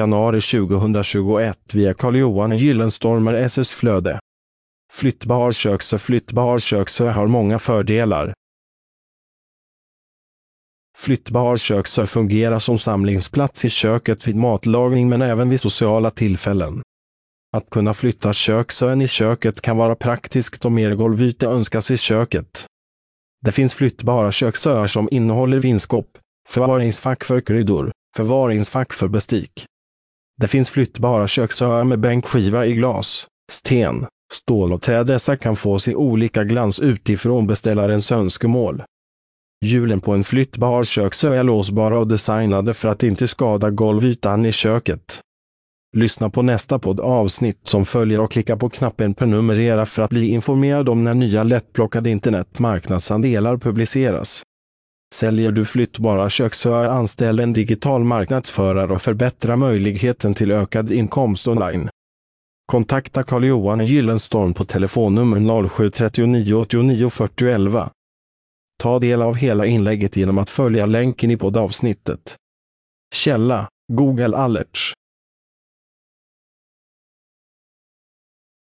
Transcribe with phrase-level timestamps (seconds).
[0.00, 4.18] Januari 2021 via Carl-Johan Gyllenstormer SS Flöde.
[4.92, 8.34] Flyttbar köksö Flyttbar köksö har många fördelar.
[10.98, 16.82] Flyttbar köksö fungerar som samlingsplats i köket vid matlagning men även vid sociala tillfällen.
[17.56, 22.66] Att kunna flytta köksön i köket kan vara praktiskt om mer golvyta önskas i köket.
[23.44, 26.18] Det finns flyttbara köksöar som innehåller vinskåp,
[26.48, 29.66] förvaringsfack för kryddor, förvaringsfack för bestick.
[30.40, 35.04] Det finns flyttbara köksöar med bänkskiva i glas, sten, stål och trä.
[35.04, 38.82] Dessa kan fås i olika glans utifrån beställarens önskemål.
[39.64, 44.52] Hjulen på en flyttbar köksö är låsbara och designade för att inte skada golvytan i
[44.52, 45.20] köket.
[45.96, 50.88] Lyssna på nästa poddavsnitt som följer och klicka på knappen prenumerera för att bli informerad
[50.88, 54.42] om när nya lättplockade internetmarknadsandelar publiceras.
[55.14, 61.88] Säljer du flyttbara köksöar anställ en digital marknadsförare och förbättra möjligheten till ökad inkomst online.
[62.66, 67.90] Kontakta Carl-Johan Gyllenstorm på telefonnummer 0739 89 40 11.
[68.82, 72.36] Ta del av hela inlägget genom att följa länken i poddavsnittet.
[73.14, 74.92] Källa Google Alerts